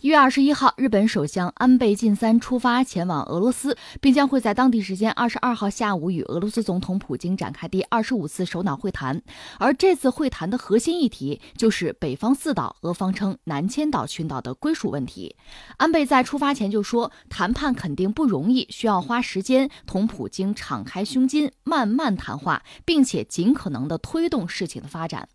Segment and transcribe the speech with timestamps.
[0.00, 9.20] 一月二十一号，日本首相安倍晋三出发前往俄罗斯，并将会在当地时间二十二号下午与俄罗斯总统普京展开第二十五次首脑会谈。
[9.58, 15.34] 而这次会谈的核心议题就是北方四岛，俄方称南千岛群岛的归属问题。
[15.78, 25.28] 安倍在出发前就说，谈判肯定不容易，需要花时间同普京敞开胸襟，慢慢谈话，并且尽可能的推动事情的发展。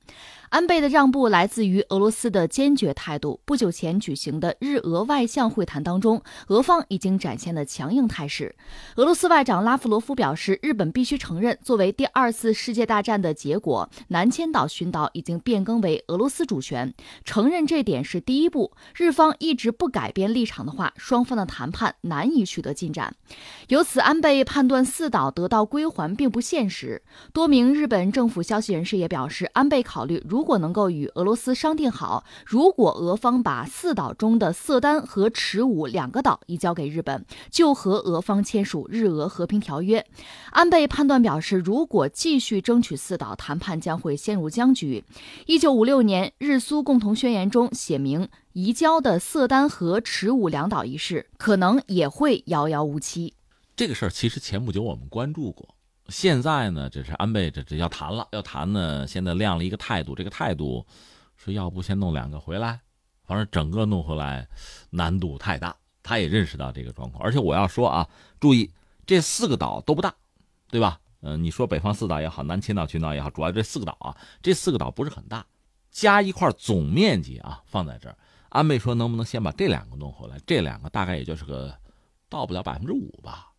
[0.53, 3.39] 安倍的让步来自于俄罗斯的坚决态度。
[3.43, 8.55] 不久前举行的日俄外相会谈当中，俄方已经展现了强硬态势。
[8.97, 16.93] 俄罗斯外长拉夫罗夫表示，日本必须承认，作为第二次世界大战的结果，南千岛群岛已经变更为俄罗斯主权。
[17.25, 18.73] 承认这点是第一步。
[18.95, 23.15] 日方一直不改变立场的话，双方的谈判难以取得进展。
[23.69, 27.01] 由此，安倍判断四岛得到归还并不现实。
[27.33, 30.42] 多名日本政府消息人士也表示，安倍考虑如。
[30.43, 40.05] 如果能够与俄罗斯商定好，如果俄方把四岛中的色丹和池武两个岛移交给日本，就和俄方签署日俄和平条约。
[40.51, 45.05] 安倍判断表示，如果继续争取四岛，谈判将会陷入僵局。
[45.45, 53.33] 一九五六年日苏共同宣言中写明，移交的色丹和池武两岛一事可能也会遥遥无期。
[53.77, 55.72] 这个事儿其实前不久我们关注过。
[56.09, 60.85] 现在呢，这是安倍这这要谈了，要谈呢，现在亮了一个态度，这个态度
[61.37, 62.81] 说要不先弄两个回来，
[63.25, 64.47] 反正整个弄回来
[64.89, 67.23] 难度太大，他也认识到这个状况。
[67.23, 68.07] 而且我要说啊，
[68.39, 68.69] 注意
[69.05, 70.13] 这四个岛都不大，
[70.69, 70.99] 对吧？
[71.21, 75.45] 嗯，你说北方四岛也好，南千岛群岛也好，主要这四个岛啊，这四个岛不是很大，
[75.89, 78.17] 加一块总面积啊放在这儿，
[78.49, 80.37] 安倍说能不能先把这两个弄回来？
[80.45, 81.73] 这两个大概也就是个
[82.27, 83.52] 到不了百分之五吧。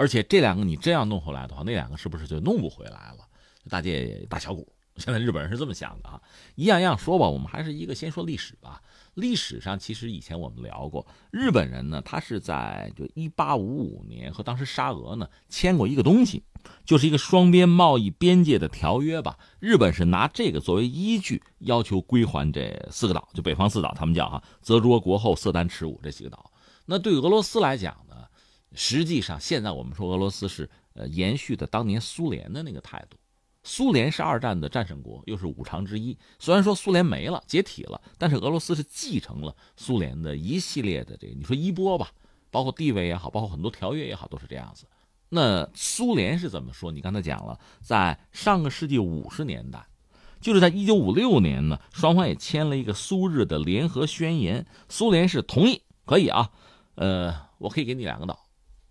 [0.00, 3.28] 而且这两个你真要弄回来的话，那两个是不是就弄不回来了？
[3.68, 6.18] 大借大小股，现在日本人是这么想的啊。
[6.54, 8.80] 一样一样说吧，我们还是一个先说历史吧。
[9.12, 16.42] 历史上其实以前我们聊过，日本人呢，他是在就一八五五年和当时沙俄呢签过一个东西，
[16.86, 19.38] 就是一个双边贸易边界的条约吧。
[19.58, 26.50] 日本是拿这个作为依据，要求归还这四个岛，就北方四岛，他们叫哈泽卓、国后、色丹、池武这几个岛。
[26.86, 27.94] 那对俄罗斯来讲？
[28.74, 33.16] 实际上，现在我们说俄罗斯是呃延续的当年苏联的那个态度。
[33.62, 36.16] 苏联是二战的战胜国，又是五常之一。
[36.38, 42.10] 虽然说苏联没了、解体了，但是俄罗斯是继承了苏联的一系列的这个，你说衣钵吧，
[42.50, 44.86] 包括地位也好，包括很多条约也好，都是这样子。
[45.28, 46.90] 那苏联是怎么说？
[46.90, 49.86] 你刚才讲了，在上个世纪五十年代，
[50.40, 54.66] 就是在一九五六年呢，双方也签了一个苏日的联合宣言。
[54.88, 56.50] 苏联是同意，可以啊，
[56.94, 58.46] 呃，我可以给你两个岛。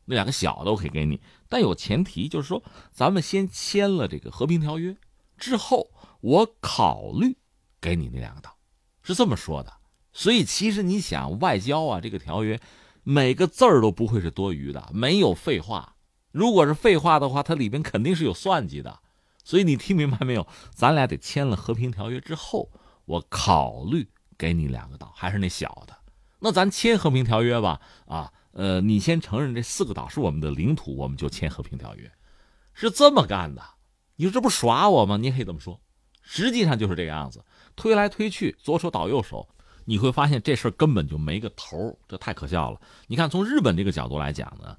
[0.09, 4.97] 那两个小的我可以给你，但有前提，就是说咱们先签了这个和平条约
[5.37, 7.37] 之后，我考虑
[7.79, 8.57] 给你那两个岛，
[9.03, 9.71] 是这么说的。
[10.11, 12.59] 所以其实你想外交啊，这个条约
[13.03, 15.95] 每个字儿都不会是多余的，没有废话。
[16.31, 19.01] 如果是废话的话，它里边肯定是有算计的。
[19.43, 20.47] 所以你听明白没有？
[20.73, 22.71] 咱俩得签了和平条约之后，
[23.05, 25.95] 我考虑给你两个岛，还是那小的。
[26.39, 28.33] 那咱签和平条约吧，啊。
[28.51, 32.11] 呃，你先承认这四个岛是我们的领土，我们就签和平条约，
[32.73, 33.61] 是这么干的。
[34.15, 35.17] 你说这不耍我吗？
[35.17, 35.79] 你可以这么说，
[36.21, 37.45] 实际上就是这个样子。
[37.75, 39.47] 推来推去，左手倒右手，
[39.85, 42.81] 你会发现这事儿根本就没个头，这太可笑了。
[43.07, 44.77] 你看，从日本这个角度来讲呢，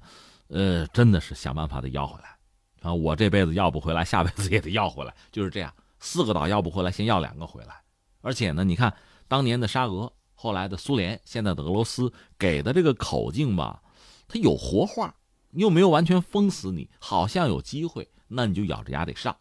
[0.49, 2.37] 呃，真的是想办法得要回来
[2.81, 2.93] 啊！
[2.93, 5.73] 我这辈子要不回来，下辈子也得要回来，就是这样。
[5.99, 7.81] 四个岛要不回来，先要两个回来。
[8.21, 8.93] 而且呢，你看
[9.27, 10.11] 当年的沙俄。
[10.41, 13.79] 后来的苏联，现在的俄罗斯给的这个口径吧，
[14.27, 15.13] 它有活话，
[15.51, 19.37] 又没有完全封死你，好像有机会，那你就咬着牙得上。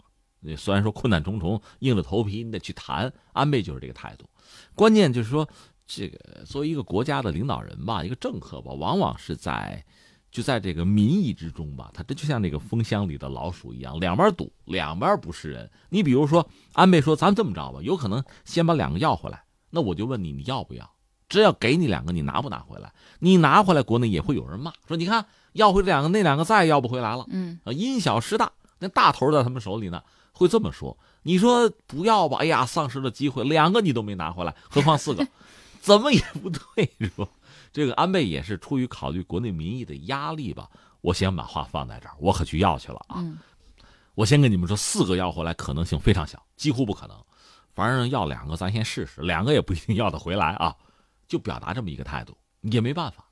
[0.59, 3.11] 虽然说困难重重，硬着头皮你得去谈。
[3.33, 4.29] 安倍就是这个态度。
[4.75, 5.49] 关键就是说，
[5.87, 9.83] 这个作为一个国家的领导人吧，一个政客吧，往往是在
[10.31, 15.71] 就在这个民意之中吧，他这就像那个蜂箱里的老鼠一样，两边堵，两边不是人。
[15.89, 20.91] 你比如说，安倍说：“咱这么着吧，有可能先把两个要回来。”那我就问你，你要不要？
[21.29, 22.93] 只要给你两个，你拿不拿回来？
[23.21, 27.25] 你拿回来，国内也会有人骂，说你看要回这两个，那两个再也要不回来了。
[27.29, 28.51] 嗯啊，因小失大，
[28.81, 30.03] 那大头在他们手里呢，
[30.33, 30.97] 会这么说。
[31.23, 32.39] 你说不要吧？
[32.39, 35.25] 哎呀，丧失了机会，两个你都没拿回来，何况四个，
[35.81, 37.29] 怎么也不对，是吧？
[37.73, 40.69] 这个安倍也是出于考虑国内民意的压力吧。
[41.01, 43.25] 我先把话放在这儿，我可去要去了啊。
[44.17, 47.17] 我先跟你们说，四个要回来可能性非常小，几乎不可能。
[47.75, 50.75] 反正要两个，咱先试试，两个也不一定要得回来啊。
[51.27, 53.25] 就表达这么一个态度，也没办法。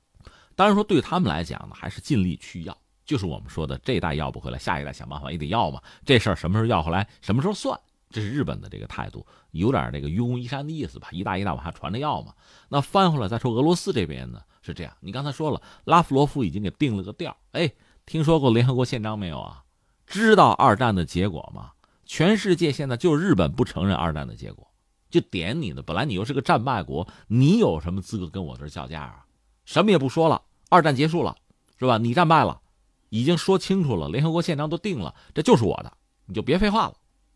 [0.55, 2.77] 当然说对他们来讲呢，还是尽力去要。
[3.05, 5.81] 就是我们说的，这代要不回来，下一代想办法也得要嘛。
[6.05, 7.77] 这事儿什么时候要回来，什么时候算，
[8.09, 11.09] 这是日本的这个态度，有点这个愚公移山的意思吧？
[11.11, 12.33] 一代一代往下传着要嘛。
[12.69, 17.69] 那翻回来再说，俄罗斯这边呢是这样，你刚才说了，拉夫罗夫已经给定了个调，哎，
[18.05, 19.63] 听说过联合国宪章没有啊？
[20.05, 21.71] 知道二战的结果吗？
[22.09, 24.67] 全世界现在就日本不承认二战的结果，
[25.11, 25.83] 就点你的。
[25.83, 29.27] 本来你又是个战败国，你有什么资格跟我这叫价啊？
[29.63, 31.37] 什么也不说了，二战结束了，
[31.77, 31.99] 是吧？
[31.99, 32.61] 你战败了，
[33.09, 35.93] 已经说清楚了，联合国宪章都定了，这就是我的，
[36.25, 36.95] 你就别废话了。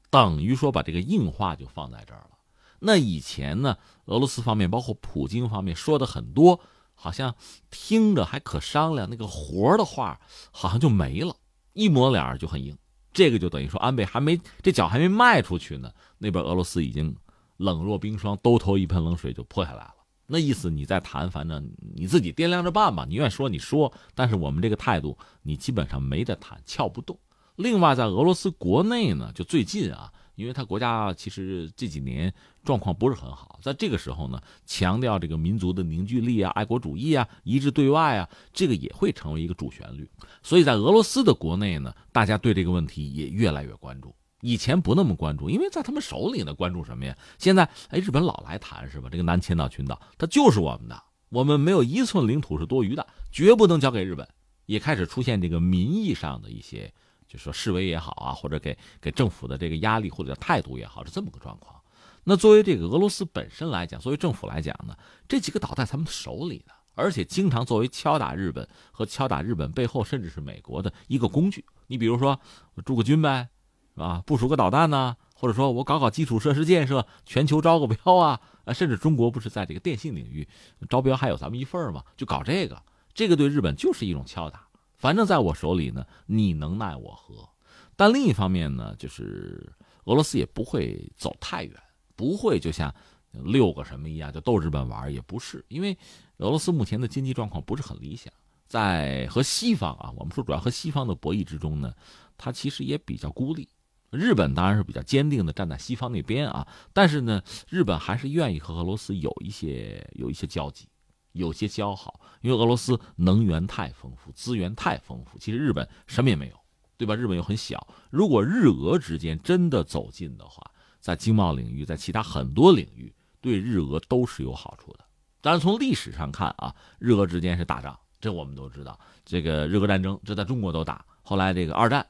[0.09, 2.31] 等于说把这个硬话就放在这儿了。
[2.79, 6.59] 那以前呢，俄罗斯方面包括普京方面说的很多，
[6.95, 7.35] 好像
[7.69, 10.19] 听着还可商量，那个活的话
[10.49, 11.35] 好像就没了，
[11.73, 12.75] 一抹脸就很硬。
[13.13, 17.15] 这个就等于说，安倍还没这脚还没迈出去呢，那边俄罗斯已经
[17.57, 19.93] 冷若冰霜，兜头一盆冷水就泼下来了。
[20.25, 23.05] 那意思你在谈，反正你自己掂量着办吧。
[23.07, 27.17] 你愿意说你说，但是我们这个态度，你基本上没得谈，撬不动。
[27.57, 30.11] 另外，在俄罗斯国内呢，就最近啊。
[30.35, 32.33] 因为他国家其实这几年
[32.63, 40.09] 状况不是很好，在这个时候呢，强调这个民族的凝聚力啊、爱国主义啊、一致对外啊，这个也会成为一个主旋律。
[40.41, 44.15] 所以在俄罗斯的国内呢，大家对这个问题也越来越关注。
[44.41, 47.15] 以前不那么关注，因为在他们手里呢，关注什么呀？
[47.37, 49.09] 现在哎，日本老来谈是吧？
[49.11, 54.27] 这个南千岛群岛它就是我们的，我们没有一寸领土是多余的，绝不能交给日本。
[54.65, 56.91] 也开始出现这个民意上的一些。
[57.33, 61.81] 就说示威也好啊，或者给给政府的这个压力或者态度也好，是这么个状况。
[62.25, 64.95] 那作为这个俄罗斯本身来讲，作为政府来讲呢，
[65.27, 71.65] 这几个导弹他们手里呢，而且经常作为敲打日本和敲打日本背后甚至是美国的一个工具。
[71.87, 72.39] 你比如说，
[72.75, 73.49] 我驻个军呗，
[73.95, 74.21] 是吧？
[74.25, 80.47] 部署个导弹呢，或者说我搞搞基础设施建设，全球招个标啊，啊，甚至中国不是在这个电信领域
[80.87, 82.03] 招标还有咱们一份吗？
[82.15, 82.81] 就搞这个，
[83.13, 84.67] 这个对日本就是一种敲打。
[85.03, 87.49] 反正在我手里呢，你能奈我何？
[87.97, 89.69] 但另一方面呢，就是
[90.05, 91.73] 俄罗斯也不会走太远，
[92.15, 92.95] 不会就像
[93.33, 95.61] 六个什么一样就逗日本玩，也不是。
[95.67, 95.91] 因为
[96.37, 98.31] 俄罗斯目前的经济状况不是很理想，
[98.65, 101.93] 在和西方啊，我们说主要和西方的博弈之中呢，
[102.37, 103.67] 它其实也比较孤立。
[104.09, 110.87] 日本当然是比较坚定的站在西方那边啊，但是呢，日本还是愿意和俄罗斯有一些有一些交集。
[111.33, 115.37] 有些交好，因为俄罗斯能源太丰富，资源太丰富。
[115.37, 116.55] 其实日本什么也没有，
[116.97, 117.15] 对吧？
[117.15, 117.85] 日本又很小。
[118.09, 120.63] 如果日俄之间真的走近的话，
[120.99, 124.99] 在经贸领域，在其他很多领域，对日俄都是有好处的。
[125.41, 128.97] 当然，从历史上看啊，日俄之间是打仗，这我们都知道。
[129.25, 131.05] 这个日俄战争，这在中国都打。
[131.21, 132.05] 后来这个二战，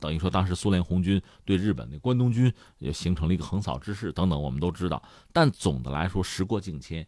[0.00, 5.02] 等于说当时苏联红军对日本的关东军也形成了一个横扫之势，等等，我们都知道。
[5.32, 7.06] 但总的来说，时过境迁。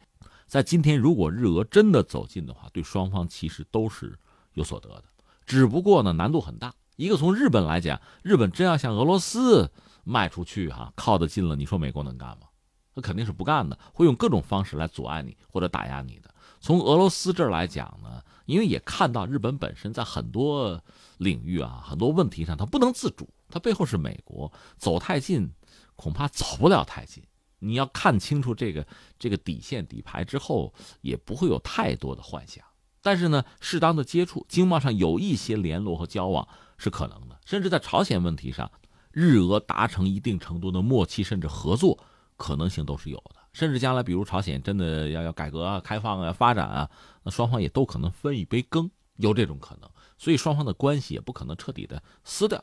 [0.51, 4.19] 在今天，如果日俄真的走近的话，对双方其实都是
[4.55, 5.05] 有所得的。
[5.47, 6.75] 只不过呢，难度很大。
[6.97, 9.71] 一个从日本来讲，日本真要向俄罗斯
[10.03, 12.49] 卖出去，哈，靠得近了，你说美国能干吗？
[12.97, 16.29] 他肯定是不干的，会用各种方式来阻碍你或者打压你的。
[16.61, 20.83] 从俄罗斯这儿来讲呢，因为也看到日本本身在很多
[21.19, 25.49] 领域啊，很多问题上它不能自主，它背后是美国，走太近
[25.95, 27.23] 恐怕走不了太近。
[27.61, 28.87] 你要看清楚这个
[29.19, 32.65] 这个底线底牌之后，也不会有太多的幻想。
[33.01, 36.47] 但是呢，适当的接触，经贸上有一些联络和交往
[36.77, 37.39] 是可能的。
[37.47, 38.71] 甚至在朝鲜问题上，
[39.13, 42.03] 日俄达成一定程度的默契，甚至合作
[42.37, 43.37] 可能性都是有的。
[43.53, 46.91] 甚至将来，比如朝鲜真的要要改革啊、开放啊、发展啊，
[47.23, 49.91] 那双方也都可能分一杯羹，有这种可能。
[50.19, 52.63] 所以双方的关系也不可能彻底的撕掉，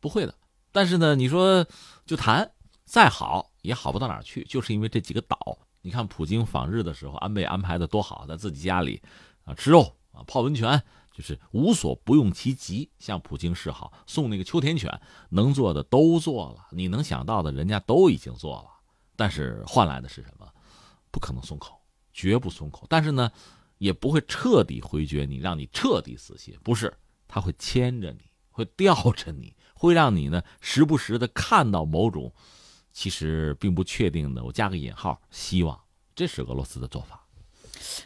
[0.00, 0.34] 不会的。
[0.72, 1.66] 但是呢，你说
[2.04, 2.50] 就谈。
[2.86, 5.58] 再好也好不到哪儿去，就是因为这几个岛。
[5.80, 9.02] 你看普京访日的时候，安倍安排的多好，在自己家里
[9.44, 18.66] 啊吃肉啊泡温泉，就是无所不用其极向普京示好，送那个秋田犬，能做的都做了，你能想到的人家都已经做了。
[19.16, 20.46] 但是换来的是什么？
[21.10, 21.80] 不可能松口，
[22.12, 22.86] 绝不松口。
[22.88, 23.30] 但是呢，
[23.78, 26.54] 也不会彻底回绝你，让你彻底死心。
[26.62, 26.92] 不是，
[27.26, 32.32] 他会牵着你，会吊着你，会让你呢时不时的看到某种。
[32.94, 35.78] 其实并不确定的，我加个引号，希望
[36.14, 37.20] 这是俄罗斯的做法。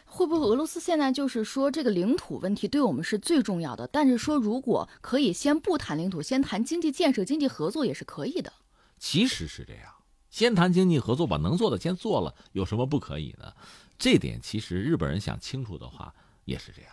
[0.05, 3.87] 会不会俄罗斯现在就是说这个领土问题对我们是最重要的？
[3.87, 8.51] 但是说如果可以先不谈领土，先谈经济建设、经济合作也是可以的。
[8.97, 9.93] 其实是这样，
[10.29, 13.53] 先谈经济合作，把能做的先做了，有什么不可以呢？
[13.97, 16.13] 这点其实日本人想清楚的话
[16.45, 16.91] 也是这样。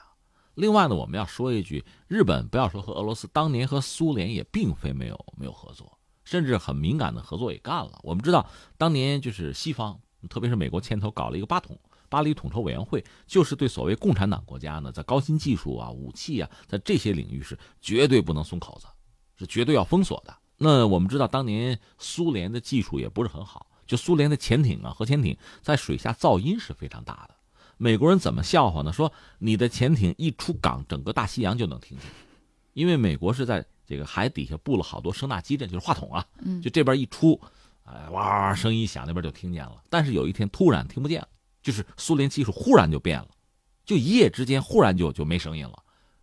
[0.55, 5.96] 另外呢，我们要说一句，日本不要说和俄罗斯，当年和苏联也并非没有没有合作。
[6.27, 7.99] 甚至很敏感的合作也干了。
[8.03, 11.79] 我们知道，当年就是西方，特别是美国牵头搞了一个巴统
[12.11, 18.87] 巴黎统筹委员会，就是对所谓共产党国家呢，在高新技术啊、武器啊，在这些领域是绝对不能松口子，
[19.39, 20.37] 是绝对要封锁的。
[20.59, 27.35] 那我们知道，当年苏联的技术也不是很好，就苏联的潜艇啊，核潜艇在水下噪音是非常大的。
[27.77, 28.93] 美国人怎么笑话呢？
[28.93, 32.07] 说你的潜艇一出港，整个大西洋就能听见，
[32.73, 36.27] 因为美国是在这个海底下布了好多声纳基阵，就是话筒啊，
[36.63, 37.41] 就这边一出，
[37.85, 39.83] 哎哇，声音响，那边就听见了。
[39.89, 41.29] 但是有一天突然听不见了，
[41.63, 43.29] 就是苏联技术忽然就变了，
[43.85, 45.83] 就一夜之间忽然就就没声音了，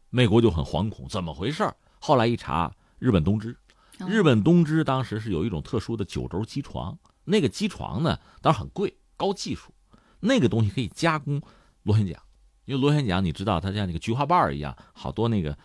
[0.09, 1.71] 美国就很惶恐，怎么回事？
[1.99, 3.57] 后来一查，日本东芝。
[4.07, 9.71] 日本东芝当时是有一种特殊的九轴机床，那个机床呢，当然很贵，高技术，
[10.19, 11.39] 那个东西可以加工
[11.83, 12.19] 螺旋桨，
[12.65, 15.55] 因为螺旋桨你知道它像那个菊花瓣一样，好多那个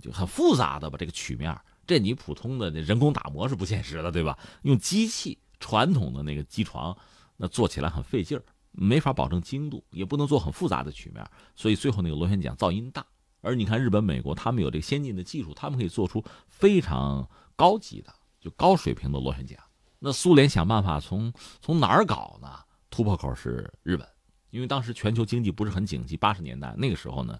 [0.00, 4.38] 就很复杂的吧，这个曲面，这你普通的人工打磨是不现实的，对吧？
[4.62, 6.96] 用机器传统的那个机床，
[7.36, 13.04] 那做起来很费劲儿，没法保证精度，也不能做很复杂的曲面，所以最后那个螺旋桨噪音大。
[13.40, 17.28] 而你看日本、美国，他们有这个先进的技术，他们可以做出非常。
[17.58, 19.58] 高级的就高水平的螺旋桨，
[19.98, 22.48] 那苏联想办法从从哪儿搞呢？
[22.88, 24.06] 突破口是日本，
[24.50, 27.36] 因为当时全球经济不是很景气，八十年代那个时候呢，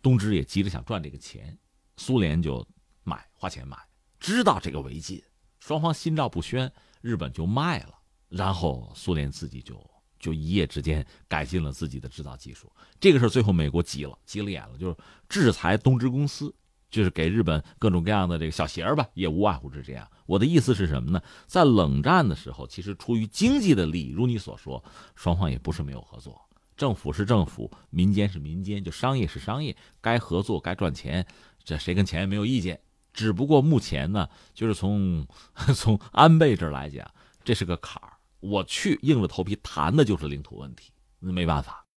[0.00, 1.58] 东芝也急着想赚这个钱，
[1.96, 2.66] 苏联就
[3.04, 3.76] 买花钱买，
[4.20, 5.22] 知道这个违禁，
[5.58, 7.94] 双方心照不宣，日本就卖了，
[8.28, 9.78] 然后苏联自己就
[10.18, 14.96] 就一夜之间改进了自己的制造技术，这个事儿最后美国急了，急了眼了，就是
[15.28, 16.54] 制裁东芝公司。
[16.88, 20.08] 就是给日本各种各样的这个小鞋儿吧，也无外乎是这样。
[20.24, 21.20] 我的意思是什么呢？
[21.46, 24.82] 在冷战的时候，其实出于经济的利益，如你所说，
[25.16, 26.40] 双方也不是没有合作。
[26.76, 31.26] 政府是政府，民间是民间，就商业是商业，该合作该赚钱，
[31.66, 32.80] 这谁跟钱也没有意见。
[33.12, 35.26] 只不过目前呢，就是从
[35.74, 37.06] 从安倍这儿来讲，
[37.44, 38.12] 这是个坎儿。
[38.40, 41.84] 我去硬着头皮谈的就是领土问题，那没办法。